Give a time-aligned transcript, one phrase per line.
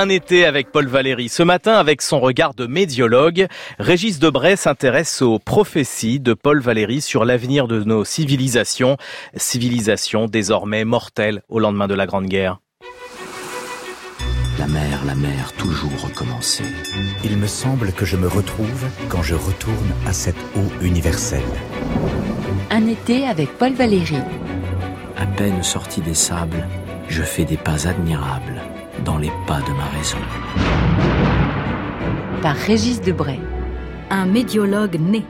[0.00, 1.28] Un été avec Paul Valéry.
[1.28, 7.02] Ce matin, avec son regard de médiologue, Régis Debray s'intéresse aux prophéties de Paul Valéry
[7.02, 8.96] sur l'avenir de nos civilisations,
[9.36, 12.60] civilisations désormais mortelles au lendemain de la Grande Guerre.
[14.58, 16.64] La mer, la mer, toujours recommencer.
[17.22, 21.42] Il me semble que je me retrouve quand je retourne à cette eau universelle.
[22.70, 24.16] Un été avec Paul Valéry.
[25.18, 26.66] À peine sorti des sables,
[27.10, 28.62] je fais des pas admirables
[29.04, 30.18] dans les pas de ma raison.
[32.42, 33.38] Par Régis Debray.
[34.10, 35.24] Un médiologue né.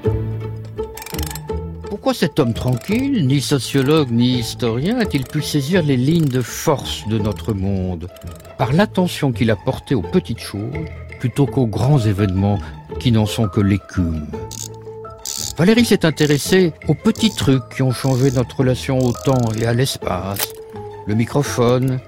[1.88, 7.06] Pourquoi cet homme tranquille, ni sociologue ni historien, a-t-il pu saisir les lignes de force
[7.08, 8.08] de notre monde
[8.56, 10.72] Par l'attention qu'il a portée aux petites choses,
[11.18, 12.58] plutôt qu'aux grands événements
[12.98, 14.26] qui n'en sont que l'écume.
[15.58, 19.74] Valérie s'est intéressée aux petits trucs qui ont changé notre relation au temps et à
[19.74, 20.48] l'espace.
[21.06, 22.00] Le microphone,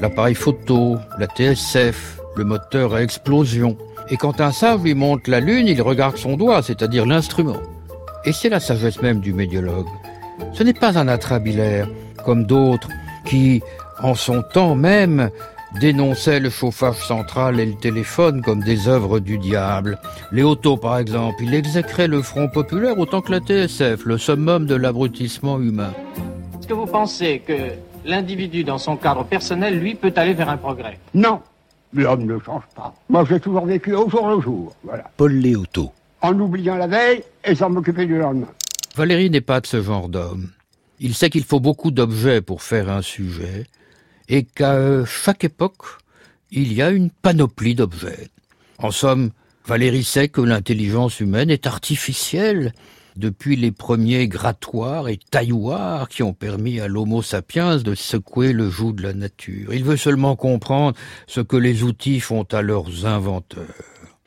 [0.00, 3.76] l'appareil photo, la TSF, le moteur à explosion.
[4.08, 7.58] Et quand un sage lui montre la lune, il regarde son doigt, c'est-à-dire l'instrument.
[8.24, 9.86] Et c'est la sagesse même du médiologue.
[10.52, 11.88] Ce n'est pas un atrabilaire,
[12.24, 12.88] comme d'autres,
[13.24, 13.62] qui,
[14.02, 15.30] en son temps même,
[15.78, 19.98] dénonçaient le chauffage central et le téléphone comme des œuvres du diable.
[20.32, 24.74] Léoto, par exemple, il exécrait le Front populaire autant que la TSF, le summum de
[24.74, 25.92] l'abrutissement humain.
[26.58, 27.54] Est-ce que vous pensez que
[28.04, 31.40] l'individu, dans son cadre personnel, lui, peut aller vers un progrès Non,
[31.92, 32.94] l'homme ne change pas.
[33.08, 35.10] Moi, j'ai toujours vécu au jour le jour, voilà.
[35.16, 35.92] Paul Léoto.
[36.22, 38.48] En oubliant la veille et sans m'occuper du lendemain.
[38.96, 40.50] Valérie n'est pas de ce genre d'homme.
[40.98, 43.66] Il sait qu'il faut beaucoup d'objets pour faire un sujet,
[44.28, 45.86] et qu'à chaque époque,
[46.50, 48.28] il y a une panoplie d'objets.
[48.78, 49.30] En somme,
[49.66, 52.72] Valérie sait que l'intelligence humaine est artificielle,
[53.16, 58.70] depuis les premiers grattoirs et tailloirs qui ont permis à l'Homo sapiens de secouer le
[58.70, 59.72] joug de la nature.
[59.74, 63.66] Il veut seulement comprendre ce que les outils font à leurs inventeurs.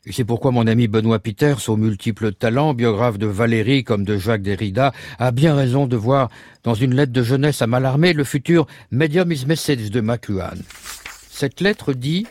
[0.06, 4.18] Et c'est pourquoi mon ami Benoît Peters, aux multiples talents, biographe de Valérie comme de
[4.18, 6.28] Jacques Derrida, a bien raison de voir
[6.62, 10.58] dans une lettre de jeunesse à Malarmé le futur Medium is Message de McLuhan.
[11.30, 12.26] Cette lettre dit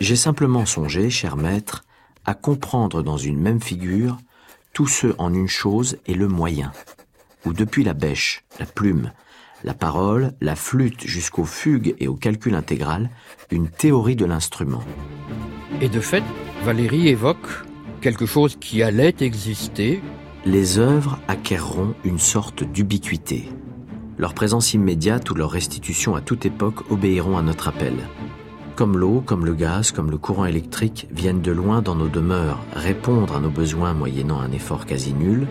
[0.00, 1.84] J'ai simplement songé, cher maître,
[2.24, 4.16] à comprendre dans une même figure
[4.78, 6.70] tout ce en une chose et le moyen,
[7.44, 9.10] où depuis la bêche, la plume,
[9.64, 13.10] la parole, la flûte jusqu'aux fugues et au calcul intégral,
[13.50, 14.84] une théorie de l'instrument.
[15.80, 16.22] Et de fait,
[16.62, 17.48] Valérie évoque
[18.00, 20.00] quelque chose qui allait exister.
[20.44, 23.48] Les œuvres acquerront une sorte d'ubiquité.
[24.16, 27.94] Leur présence immédiate ou leur restitution à toute époque obéiront à notre appel.
[28.78, 32.60] Comme l'eau, comme le gaz, comme le courant électrique viennent de loin dans nos demeures
[32.72, 35.48] répondre à nos besoins moyennant un effort quasi nul,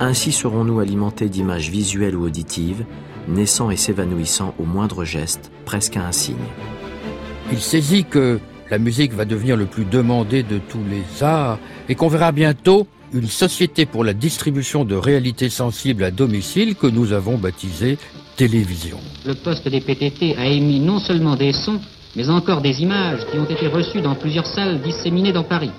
[0.00, 2.86] ainsi serons-nous alimentés d'images visuelles ou auditives,
[3.28, 6.36] naissant et s'évanouissant au moindre geste, presque à un signe.
[7.52, 8.40] Il saisit que
[8.70, 11.58] la musique va devenir le plus demandé de tous les arts
[11.90, 16.86] et qu'on verra bientôt une société pour la distribution de réalités sensibles à domicile que
[16.86, 17.98] nous avons baptisée
[18.36, 18.96] télévision.
[19.26, 21.80] Le poste des PTT a émis non seulement des sons,
[22.14, 25.72] mais encore des images qui ont été reçues dans plusieurs salles disséminées dans Paris.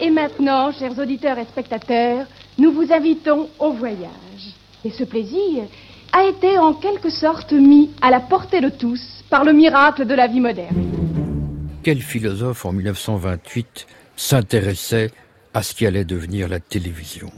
[0.00, 2.26] Et maintenant, chers auditeurs et spectateurs,
[2.58, 4.54] nous vous invitons au voyage.
[4.84, 5.64] Et ce plaisir
[6.12, 10.14] a été en quelque sorte mis à la portée de tous par le miracle de
[10.14, 10.76] la vie moderne.
[11.82, 15.10] Quel philosophe en 1928 s'intéressait
[15.54, 17.32] à ce qui allait devenir la télévision?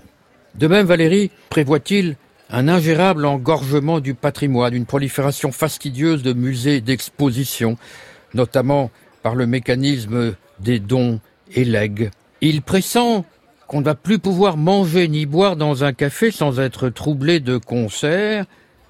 [0.55, 2.17] De même, Valérie prévoit-il
[2.51, 7.77] un ingérable engorgement du patrimoine, une prolifération fastidieuse de musées d'exposition,
[8.35, 8.91] notamment
[9.23, 11.21] par le mécanisme des dons
[11.53, 12.11] et legs.
[12.41, 13.25] Il pressent
[13.67, 17.57] qu'on ne va plus pouvoir manger ni boire dans un café sans être troublé de
[17.57, 18.45] concerts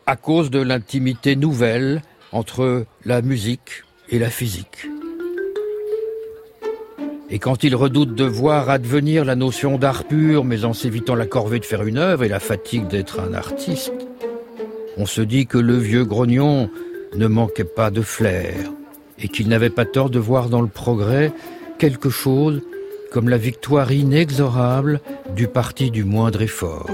[0.06, 4.88] à cause de l'intimité nouvelle entre la musique et la physique.
[7.31, 11.26] Et quand il redoute de voir advenir la notion d'art pur, mais en s'évitant la
[11.26, 13.93] corvée de faire une œuvre et la fatigue d'être un artiste,
[14.97, 16.71] on se dit que le vieux grognon
[17.16, 18.71] ne manquait pas de flair,
[19.19, 21.33] et qu'il n'avait pas tort de voir dans le progrès
[21.79, 22.62] quelque chose
[23.12, 25.00] comme la victoire inexorable
[25.37, 26.91] du parti du moindre effort.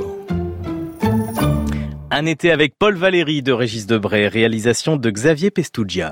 [2.10, 6.08] Un été avec Paul Valéry de Régis Debray, réalisation de Xavier Pestugia.